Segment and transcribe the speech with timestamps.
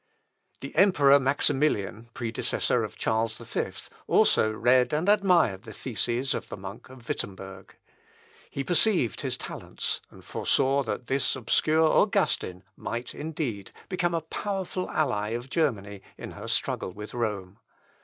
[0.61, 3.67] The Emperor Maximilian, predecessor of Charles V,
[4.07, 7.75] also read and admired the theses of the monk of Wittemberg.
[8.49, 14.89] He perceived his talents, and foresaw that this obscure Augustin might, indeed, become a powerful
[14.89, 17.59] ally of Germany in her struggle with Rome.